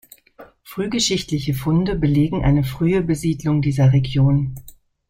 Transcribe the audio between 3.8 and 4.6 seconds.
Region.